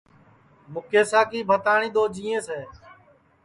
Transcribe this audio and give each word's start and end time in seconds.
مُکیشا 0.73 1.21
کی 1.29 1.39
بھتاٹؔی 1.49 1.89
دؔو 1.95 2.03
جینٚیس 2.15 2.45
ہے 2.55 2.61